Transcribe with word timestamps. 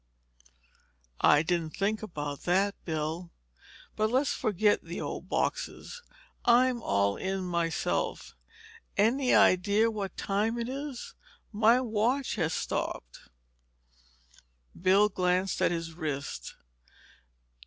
"I 1.21 1.43
didn't 1.43 1.75
think 1.77 2.01
about 2.01 2.41
that, 2.45 2.73
Bill. 2.85 3.29
But 3.95 4.09
let's 4.09 4.33
forget 4.33 4.83
the 4.83 4.99
old 4.99 5.29
boxes. 5.29 6.01
I'm 6.43 6.81
all 6.81 7.17
in 7.17 7.43
myself. 7.43 8.35
Any 8.97 9.35
idea 9.35 9.91
what 9.91 10.17
time 10.17 10.57
it 10.57 10.67
is? 10.69 11.13
My 11.53 11.81
watch 11.81 12.33
has 12.37 12.55
stopped." 12.55 13.29
Bill 14.75 15.07
glanced 15.07 15.61
at 15.61 15.69
his 15.69 15.93
wrist. 15.93 16.55